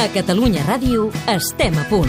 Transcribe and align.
A 0.00 0.08
Catalunya 0.08 0.62
Ràdio 0.64 1.10
estem 1.28 1.74
a 1.76 1.82
punt. 1.90 2.08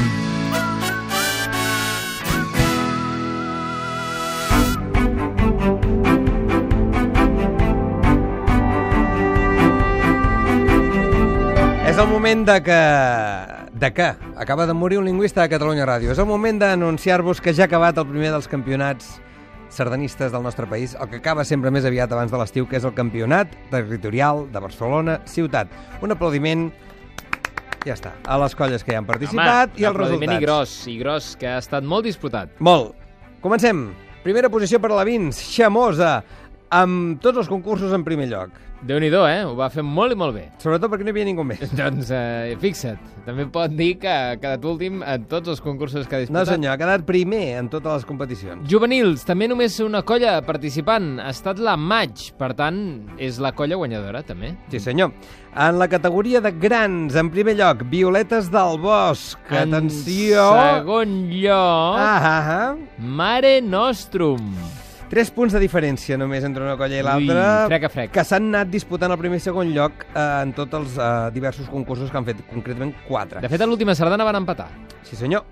És 11.83 11.99
el 11.99 12.07
moment 12.07 12.45
de 12.47 12.55
que... 12.63 12.77
De 13.75 13.89
què? 13.91 14.07
Acaba 14.39 14.63
de 14.69 14.71
morir 14.71 15.01
un 15.01 15.09
lingüista 15.09 15.43
de 15.43 15.51
Catalunya 15.51 15.83
Ràdio. 15.83 16.13
És 16.15 16.21
el 16.23 16.29
moment 16.29 16.61
d'anunciar-vos 16.63 17.43
que 17.43 17.51
ja 17.51 17.65
ha 17.65 17.67
acabat 17.67 17.99
el 17.99 18.07
primer 18.07 18.31
dels 18.31 18.47
campionats 18.47 19.17
sardanistes 19.67 20.31
del 20.31 20.43
nostre 20.43 20.67
país, 20.67 20.95
el 20.95 21.09
que 21.09 21.19
acaba 21.19 21.43
sempre 21.43 21.71
més 21.75 21.83
aviat 21.87 22.11
abans 22.11 22.31
de 22.31 22.39
l'estiu, 22.39 22.67
que 22.67 22.79
és 22.79 22.87
el 22.87 22.95
Campionat 22.95 23.51
Territorial 23.71 24.45
de 24.51 24.63
Barcelona 24.63 25.19
Ciutat. 25.27 25.71
Un 26.03 26.15
aplaudiment, 26.15 26.69
ja 27.85 27.95
està, 27.97 28.13
a 28.25 28.37
les 28.41 28.55
colles 28.57 28.83
que 28.85 28.93
hi 28.93 28.99
han 28.99 29.07
participat 29.09 29.79
i 29.81 29.87
els 29.89 29.97
resultats. 29.97 30.37
i 30.37 30.45
gros, 30.45 30.73
i 30.87 30.97
gros, 30.99 31.35
que 31.39 31.49
ha 31.49 31.57
estat 31.61 31.83
molt 31.83 32.05
disputat. 32.05 32.53
Molt. 32.59 32.93
Comencem. 33.41 33.89
Primera 34.21 34.51
posició 34.53 34.77
per 34.79 34.91
a 34.91 34.99
la 34.99 35.05
Vins, 35.07 35.39
Xamosa, 35.55 36.19
amb 36.69 37.21
tots 37.23 37.41
els 37.41 37.49
concursos 37.49 37.93
en 37.93 38.03
primer 38.05 38.29
lloc. 38.29 38.53
Déu 38.87 38.99
nhi 38.99 39.09
eh? 39.11 39.43
Ho 39.45 39.55
va 39.55 39.69
fer 39.69 39.83
molt 39.83 40.13
i 40.13 40.15
molt 40.17 40.33
bé. 40.35 40.47
Sobretot 40.61 40.89
perquè 40.91 41.03
no 41.05 41.09
hi 41.11 41.15
havia 41.15 41.25
ningú 41.25 41.43
més. 41.45 41.59
Doncs 41.77 42.09
eh, 42.11 42.55
fixa't, 42.61 42.97
també 43.25 43.45
pot 43.51 43.69
dir 43.71 43.97
que 44.01 44.09
ha 44.09 44.35
quedat 44.41 44.63
últim 44.65 45.03
en 45.03 45.25
tots 45.29 45.49
els 45.49 45.61
concursos 45.61 46.07
que 46.07 46.15
ha 46.15 46.19
No, 46.19 46.25
disputat. 46.25 46.47
senyor, 46.55 46.73
ha 46.73 46.77
quedat 46.81 47.05
primer 47.05 47.57
en 47.59 47.69
totes 47.69 47.93
les 48.01 48.05
competicions. 48.09 48.65
Juvenils, 48.69 49.25
també 49.27 49.47
només 49.47 49.79
una 49.79 50.01
colla 50.01 50.39
participant. 50.41 51.19
Ha 51.21 51.29
estat 51.29 51.59
la 51.59 51.77
Maig, 51.77 52.31
per 52.37 52.53
tant, 52.57 52.81
és 53.17 53.39
la 53.39 53.51
colla 53.53 53.75
guanyadora, 53.77 54.23
també. 54.23 54.55
Sí, 54.71 54.79
senyor. 54.79 55.11
En 55.53 55.77
la 55.77 55.87
categoria 55.91 56.39
de 56.41 56.51
grans, 56.51 57.15
en 57.19 57.29
primer 57.29 57.57
lloc, 57.59 57.83
Violetes 57.91 58.49
del 58.49 58.79
Bosc. 58.79 59.37
Atenció! 59.51 60.45
En 60.55 60.79
segon 60.79 61.15
lloc, 61.29 61.97
Ah, 61.99 62.19
ah, 62.23 62.43
ah. 62.71 62.75
Mare 62.97 63.59
Nostrum. 63.61 64.53
Tres 65.11 65.27
punts 65.35 65.51
de 65.51 65.59
diferència 65.59 66.15
només 66.15 66.45
entre 66.47 66.63
una 66.63 66.77
colla 66.79 66.95
i 66.95 67.03
l'altra. 67.03 67.41
frec 67.67 67.87
frec. 67.91 68.11
Que 68.15 68.23
s'han 68.23 68.45
anat 68.53 68.69
disputant 68.71 69.11
el 69.11 69.19
primer 69.19 69.41
i 69.41 69.43
segon 69.43 69.73
lloc 69.75 70.05
eh, 70.07 70.21
en 70.23 70.53
tots 70.55 70.77
els 70.79 70.95
eh, 70.95 71.09
diversos 71.35 71.67
concursos 71.67 72.07
que 72.11 72.15
han 72.15 72.27
fet, 72.29 72.39
concretament 72.47 72.93
quatre. 73.09 73.43
De 73.43 73.49
fet, 73.51 73.59
a 73.59 73.67
l'última 73.67 73.91
sardana 73.97 74.23
van 74.23 74.39
empatar. 74.39 74.69
Sí, 75.03 75.19
senyor. 75.19 75.43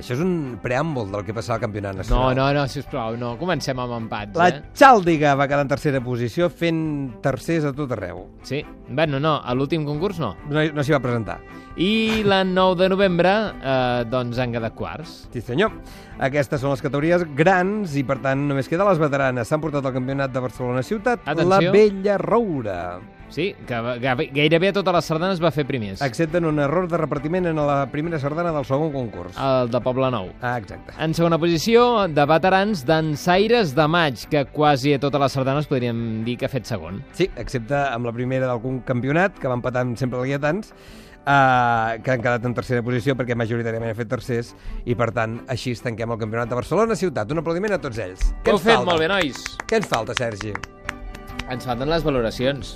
Això 0.00 0.14
és 0.16 0.20
un 0.24 0.58
preàmbul 0.62 1.10
del 1.12 1.22
que 1.24 1.34
passarà 1.36 1.58
al 1.58 1.60
campionat 1.62 1.92
No, 1.94 1.98
nacional. 2.02 2.34
no, 2.34 2.46
no, 2.56 2.62
sisplau, 2.66 3.16
no. 3.16 3.36
Comencem 3.38 3.78
amb 3.78 3.92
empats, 4.00 4.34
La 4.36 4.48
eh? 4.48 4.62
Xàldiga 4.74 5.34
va 5.38 5.46
quedar 5.46 5.60
en 5.62 5.68
tercera 5.70 6.00
posició 6.02 6.48
fent 6.50 7.20
tercers 7.22 7.64
a 7.68 7.72
tot 7.76 7.92
arreu. 7.92 8.24
Sí. 8.42 8.64
Bueno, 8.88 9.20
no, 9.20 9.36
a 9.44 9.54
l'últim 9.54 9.84
concurs 9.86 10.18
no. 10.18 10.34
No, 10.50 10.64
no 10.72 10.82
s'hi 10.82 10.92
va 10.96 11.00
presentar. 11.04 11.38
I 11.76 12.22
la 12.24 12.42
9 12.44 12.76
de 12.82 12.88
novembre, 12.88 13.30
eh, 13.62 14.04
doncs, 14.10 14.38
han 14.42 14.52
quedat 14.52 14.74
quarts. 14.74 15.28
Sí, 15.32 15.40
senyor. 15.40 15.70
Aquestes 16.18 16.60
són 16.60 16.70
les 16.74 16.82
categories 16.82 17.22
grans 17.36 17.94
i, 17.96 18.02
per 18.04 18.18
tant, 18.24 18.42
només 18.48 18.68
queda 18.68 18.84
les 18.88 18.98
veteranes. 19.00 19.46
S'han 19.48 19.60
portat 19.62 19.86
al 19.86 19.92
campionat 19.94 20.32
de 20.32 20.40
Barcelona 20.40 20.82
Ciutat 20.82 21.20
Atenció. 21.24 21.48
la 21.48 21.60
Vella 21.70 22.18
Roura. 22.18 22.98
Sí, 23.32 23.48
que, 23.66 23.78
que 24.02 24.14
gairebé 24.36 24.68
a 24.70 24.76
totes 24.76 24.94
les 24.94 25.08
sardanes 25.10 25.42
va 25.42 25.50
fer 25.54 25.64
primers. 25.68 26.02
Accepten 26.04 26.44
un 26.48 26.60
error 26.62 26.86
de 26.88 27.00
repartiment 27.00 27.48
en 27.50 27.56
la 27.56 27.86
primera 27.90 28.20
sardana 28.22 28.52
del 28.52 28.66
segon 28.68 28.92
concurs. 28.94 29.36
El 29.40 29.70
de 29.72 29.80
Poble 29.82 30.10
Nou. 30.12 30.30
Ah, 30.42 30.56
exacte. 30.60 30.92
En 31.02 31.14
segona 31.16 31.38
posició, 31.42 32.06
de 32.08 32.26
veterans 32.28 32.84
d'ensaires 32.88 33.74
de 33.76 33.86
maig, 33.88 34.26
que 34.30 34.44
quasi 34.52 34.94
a 34.94 35.00
totes 35.00 35.20
les 35.26 35.32
sardanes 35.38 35.70
podríem 35.70 36.22
dir 36.26 36.36
que 36.38 36.46
ha 36.46 36.52
fet 36.52 36.68
segon. 36.68 37.02
Sí, 37.16 37.30
excepte 37.36 37.76
amb 37.88 38.06
la 38.06 38.12
primera 38.12 38.50
del 38.52 38.82
campionat, 38.88 39.38
que 39.40 39.48
van 39.48 39.62
empatant 39.62 39.96
sempre 40.00 40.20
els 40.20 40.28
guiatans, 40.30 40.74
Uh, 41.22 42.02
que 42.02 42.10
han 42.10 42.18
quedat 42.18 42.42
en 42.48 42.50
tercera 42.50 42.82
posició 42.82 43.14
perquè 43.14 43.36
majoritàriament 43.38 43.92
han 43.92 43.94
fet 43.94 44.08
tercers 44.10 44.48
i 44.90 44.96
per 44.98 45.12
tant 45.14 45.36
així 45.54 45.70
es 45.76 45.82
tanquem 45.84 46.10
el 46.10 46.18
campionat 46.18 46.50
de 46.50 46.58
Barcelona 46.58 46.96
ciutat. 46.98 47.30
Un 47.30 47.38
aplaudiment 47.44 47.76
a 47.76 47.78
tots 47.78 48.02
ells. 48.02 48.32
Què 48.42 48.50
Ho 48.50 48.58
ens 48.58 48.64
fet 48.66 48.74
falta? 48.74 48.90
molt 48.90 49.04
bé, 49.04 49.06
nois. 49.12 49.44
Què 49.70 49.78
ens 49.78 49.86
falta, 49.86 50.18
Sergi? 50.18 50.50
Ens 51.46 51.62
falten 51.62 51.94
les 51.94 52.02
valoracions. 52.02 52.74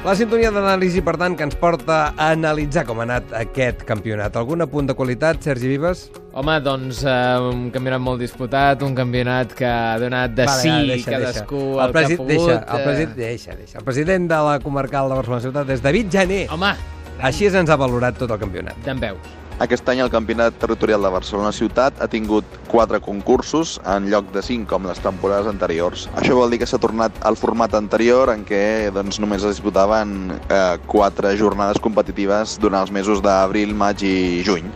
La 0.00 0.14
sintonia 0.16 0.48
d'anàlisi, 0.48 1.02
per 1.04 1.12
tant, 1.20 1.34
que 1.36 1.44
ens 1.44 1.54
porta 1.60 1.96
a 2.16 2.30
analitzar 2.32 2.86
com 2.88 3.02
ha 3.02 3.04
anat 3.04 3.34
aquest 3.36 3.82
campionat. 3.88 4.32
Algun 4.40 4.64
apunt 4.64 4.88
de 4.88 4.94
qualitat, 4.96 5.42
Sergi 5.44 5.68
Vives? 5.68 6.06
Home, 6.32 6.54
doncs, 6.64 7.02
eh, 7.04 7.36
un 7.50 7.66
campionat 7.74 8.00
molt 8.00 8.22
disputat, 8.24 8.80
un 8.86 8.94
campionat 8.96 9.52
que 9.58 9.66
ha 9.68 9.98
donat 10.00 10.32
de 10.38 10.46
Vale, 10.48 10.62
sí 10.62 10.70
va, 10.72 10.78
deixa, 10.88 11.10
cadascú 11.12 11.60
deixa. 11.60 11.84
el, 11.84 11.92
presi- 11.92 12.08
que 12.08 12.14
ha 12.14 12.16
pogut. 12.16 12.32
Deixa, 12.32 12.56
el 12.56 12.80
eh. 12.80 12.84
president, 12.86 13.14
deixa, 13.18 13.56
deixa. 13.60 13.78
El 13.78 13.84
president 13.84 14.30
de 14.32 14.40
la 14.48 14.56
comarcal 14.64 15.10
de 15.12 15.20
Barcelona 15.20 15.42
Ciutat 15.44 15.68
és 15.76 15.82
David 15.84 16.10
Jané. 16.16 16.40
Home, 16.50 16.72
Així 17.20 17.46
ens 17.52 17.68
ha 17.68 17.76
valorat 17.76 18.16
tot 18.16 18.30
el 18.30 18.38
campionat. 18.40 18.80
d'en 18.82 18.98
veus. 18.98 19.39
Aquest 19.60 19.84
any 19.92 19.98
el 20.00 20.08
Campionat 20.08 20.54
Territorial 20.56 21.02
de 21.04 21.10
Barcelona 21.12 21.50
Ciutat 21.52 21.98
ha 22.00 22.06
tingut 22.08 22.46
quatre 22.70 22.96
concursos 23.04 23.74
en 23.84 24.06
lloc 24.08 24.30
de 24.32 24.40
cinc 24.40 24.64
com 24.70 24.86
les 24.88 25.02
temporades 25.04 25.50
anteriors. 25.50 26.06
Això 26.16 26.38
vol 26.38 26.48
dir 26.48 26.62
que 26.62 26.68
s'ha 26.70 26.80
tornat 26.80 27.18
al 27.28 27.36
format 27.36 27.76
anterior 27.76 28.32
en 28.32 28.46
què 28.48 28.88
doncs, 28.96 29.18
només 29.20 29.44
es 29.44 29.58
disputaven 29.58 30.32
eh, 30.32 30.78
quatre 30.88 31.34
jornades 31.36 31.82
competitives 31.84 32.56
durant 32.62 32.80
els 32.80 32.94
mesos 32.96 33.20
d'abril, 33.20 33.76
maig 33.76 34.00
i 34.00 34.40
juny. 34.48 34.72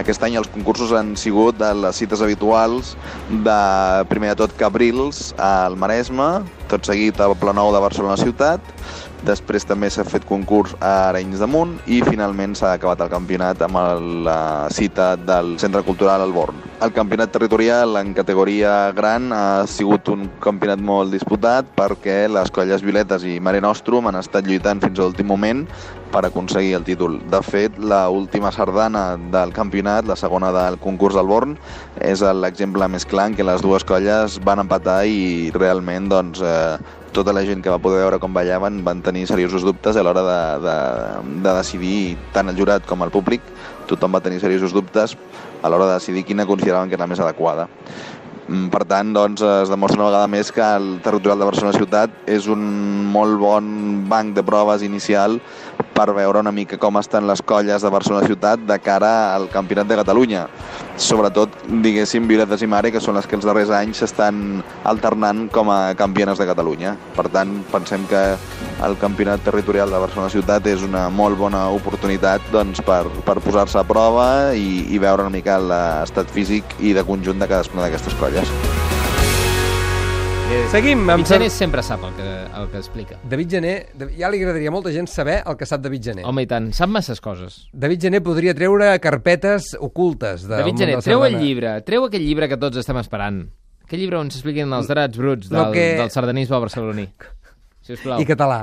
Aquest 0.00 0.24
any 0.24 0.40
els 0.40 0.48
concursos 0.48 0.96
han 0.96 1.12
sigut 1.20 1.60
de 1.60 1.68
les 1.82 2.00
cites 2.00 2.24
habituals 2.24 2.94
de, 3.28 3.60
primer 4.08 4.32
de 4.32 4.40
tot, 4.46 4.56
Cabrils 4.56 5.34
al 5.36 5.76
Maresme, 5.76 6.30
tot 6.72 6.88
seguit 6.88 7.20
al 7.20 7.36
Pla 7.38 7.54
Nou 7.56 7.72
de 7.74 7.80
Barcelona 7.84 8.18
Ciutat, 8.20 8.72
Després 9.22 9.62
també 9.62 9.86
s'ha 9.90 10.02
fet 10.02 10.24
concurs 10.26 10.72
a 10.82 11.12
Arenys 11.12 11.38
de 11.38 11.46
Munt 11.46 11.76
i 11.86 12.00
finalment 12.02 12.56
s'ha 12.58 12.72
acabat 12.74 13.04
el 13.04 13.10
campionat 13.12 13.60
amb 13.62 13.78
la 14.26 14.66
cita 14.74 15.12
del 15.14 15.54
Centre 15.62 15.84
Cultural 15.86 16.24
Alborn. 16.24 16.58
El 16.82 16.90
campionat 16.90 17.30
territorial 17.30 17.94
en 18.00 18.10
categoria 18.18 18.90
gran 18.96 19.30
ha 19.30 19.62
sigut 19.70 20.10
un 20.10 20.26
campionat 20.42 20.82
molt 20.82 21.14
disputat 21.14 21.70
perquè 21.78 22.24
les 22.26 22.50
colles 22.50 22.82
Violetes 22.82 23.22
i 23.22 23.38
Mare 23.38 23.62
Nostrum 23.62 24.10
han 24.10 24.18
estat 24.18 24.48
lluitant 24.50 24.82
fins 24.82 24.98
a 24.98 25.06
l'últim 25.06 25.30
moment 25.30 25.68
per 26.12 26.26
aconseguir 26.26 26.74
el 26.76 26.84
títol. 26.84 27.16
De 27.32 27.40
fet, 27.46 27.78
la 27.78 28.02
última 28.12 28.50
sardana 28.52 29.16
del 29.32 29.54
campionat, 29.56 30.04
la 30.04 30.18
segona 30.18 30.50
del 30.52 30.76
concurs 30.82 31.16
d'Alborn, 31.16 31.56
és 32.04 32.20
l'exemple 32.36 32.90
més 32.92 33.06
clar 33.08 33.30
en 33.30 33.38
què 33.38 33.46
les 33.46 33.64
dues 33.64 33.86
colles 33.88 34.36
van 34.44 34.60
empatar 34.60 35.00
i 35.08 35.50
realment 35.56 36.10
doncs, 36.12 36.42
eh, 36.44 36.52
tota 37.12 37.34
la 37.36 37.44
gent 37.44 37.60
que 37.62 37.72
va 37.72 37.80
poder 37.82 38.00
veure 38.00 38.18
com 38.22 38.32
ballaven 38.32 38.80
van 38.86 39.02
tenir 39.04 39.26
seriosos 39.28 39.66
dubtes 39.66 39.96
a 39.96 40.04
l'hora 40.04 40.22
de, 40.26 40.40
de, 40.64 40.76
de 41.44 41.54
decidir, 41.58 42.16
tant 42.32 42.48
el 42.48 42.56
jurat 42.56 42.86
com 42.88 43.04
el 43.04 43.12
públic, 43.12 43.44
tothom 43.90 44.16
va 44.16 44.24
tenir 44.24 44.40
seriosos 44.40 44.72
dubtes 44.72 45.16
a 45.62 45.68
l'hora 45.68 45.90
de 45.90 46.00
decidir 46.00 46.24
quina 46.24 46.48
consideraven 46.48 46.88
que 46.88 46.96
era 46.98 47.04
la 47.04 47.12
més 47.12 47.20
adequada. 47.20 47.68
Mm, 48.48 48.68
Per 48.74 48.82
tant, 48.90 49.12
doncs, 49.14 49.42
es 49.44 49.70
demostra 49.70 50.00
una 50.00 50.08
vegada 50.10 50.30
més 50.30 50.50
que 50.52 50.64
el 50.64 50.96
territorial 51.04 51.38
de 51.38 51.46
Barcelona 51.46 51.78
Ciutat 51.78 52.16
és 52.26 52.48
un 52.50 52.64
molt 53.12 53.38
bon 53.38 53.68
banc 54.10 54.34
de 54.34 54.42
proves 54.42 54.82
inicial 54.82 55.38
per 55.94 56.08
veure 56.16 56.40
una 56.40 56.52
mica 56.52 56.78
com 56.80 56.98
estan 56.98 57.28
les 57.28 57.42
colles 57.44 57.84
de 57.84 57.92
Barcelona 57.92 58.26
Ciutat 58.26 58.64
de 58.66 58.78
cara 58.82 59.34
al 59.36 59.48
Campionat 59.52 59.86
de 59.86 60.00
Catalunya. 60.00 60.46
Sobretot, 61.00 61.54
diguéssim, 61.82 62.26
Violetes 62.28 62.62
i 62.62 62.68
Mare, 62.68 62.90
que 62.92 63.00
són 63.00 63.16
les 63.16 63.26
que 63.26 63.36
els 63.38 63.46
darrers 63.48 63.72
anys 63.72 64.02
s'estan 64.02 64.60
alternant 64.84 65.46
com 65.52 65.70
a 65.72 65.94
campiones 65.98 66.38
de 66.38 66.46
Catalunya. 66.48 66.94
Per 67.16 67.26
tant, 67.32 67.54
pensem 67.72 68.04
que 68.10 68.20
el 68.84 68.98
Campionat 69.00 69.42
Territorial 69.46 69.90
de 69.90 70.02
Barcelona 70.04 70.32
Ciutat 70.34 70.68
és 70.68 70.84
una 70.84 71.08
molt 71.08 71.40
bona 71.40 71.64
oportunitat 71.72 72.44
doncs, 72.52 72.84
per, 72.84 73.06
per 73.24 73.40
posar-se 73.40 73.80
a 73.80 73.86
prova 73.88 74.28
i, 74.52 74.84
i 74.92 75.02
veure 75.02 75.24
una 75.24 75.34
mica 75.34 75.58
l'estat 75.62 76.30
físic 76.34 76.76
i 76.80 76.92
de 76.92 77.06
conjunt 77.08 77.40
de 77.40 77.48
cadascuna 77.48 77.86
d'aquestes 77.86 78.18
colles. 78.20 78.81
Seguim 80.72 81.02
amb... 81.10 81.10
David 81.22 81.28
Jané 81.28 81.48
sempre 81.52 81.82
sap 81.84 82.02
el 82.08 82.14
que, 82.16 82.26
el 82.58 82.68
que 82.72 82.78
explica. 82.80 83.18
David 83.28 83.50
Jané, 83.52 83.72
ja 84.16 84.30
li 84.32 84.38
agradaria 84.40 84.70
a 84.70 84.74
molta 84.74 84.92
gent 84.94 85.08
saber 85.10 85.42
el 85.48 85.56
que 85.60 85.66
sap 85.68 85.82
David 85.84 86.06
Jané. 86.08 86.24
Home, 86.28 86.44
i 86.46 86.48
tant, 86.48 86.70
sap 86.76 86.88
masses 86.92 87.20
coses. 87.20 87.58
David 87.72 88.06
Jané 88.06 88.20
podria 88.24 88.54
treure 88.56 88.88
carpetes 89.04 89.72
ocultes 89.80 90.46
del 90.48 90.62
David 90.62 90.80
Jané, 90.80 90.96
de 90.96 91.04
treu 91.04 91.26
el 91.28 91.36
llibre, 91.42 91.74
treu 91.84 92.06
aquell 92.08 92.24
llibre 92.24 92.48
que 92.48 92.56
tots 92.60 92.80
estem 92.80 92.96
esperant. 93.02 93.42
Aquell 93.84 94.00
llibre 94.00 94.20
on 94.22 94.32
s'expliquen 94.32 94.72
els 94.72 94.88
drets 94.88 95.20
bruts 95.20 95.50
del, 95.52 95.60
Lo 95.60 95.68
que- 95.76 95.90
del 96.00 96.10
sardanisme 96.14 96.60
barceloní. 96.64 97.08
Sisplau. 97.88 98.20
I 98.22 98.24
català. 98.28 98.62